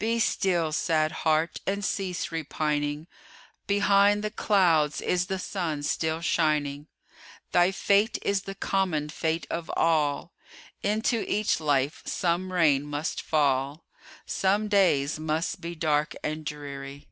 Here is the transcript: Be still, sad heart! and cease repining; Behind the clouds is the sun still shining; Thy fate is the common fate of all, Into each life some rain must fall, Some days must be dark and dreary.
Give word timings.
Be 0.00 0.18
still, 0.18 0.72
sad 0.72 1.12
heart! 1.22 1.60
and 1.64 1.84
cease 1.84 2.32
repining; 2.32 3.06
Behind 3.68 4.24
the 4.24 4.30
clouds 4.32 5.00
is 5.00 5.26
the 5.26 5.38
sun 5.38 5.84
still 5.84 6.20
shining; 6.20 6.88
Thy 7.52 7.70
fate 7.70 8.18
is 8.22 8.42
the 8.42 8.56
common 8.56 9.08
fate 9.08 9.46
of 9.50 9.70
all, 9.76 10.32
Into 10.82 11.24
each 11.32 11.60
life 11.60 12.02
some 12.04 12.52
rain 12.52 12.82
must 12.86 13.22
fall, 13.22 13.84
Some 14.26 14.66
days 14.66 15.20
must 15.20 15.60
be 15.60 15.76
dark 15.76 16.16
and 16.24 16.44
dreary. 16.44 17.06